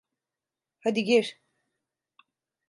Hadi 0.79 1.03
gir. 1.03 1.39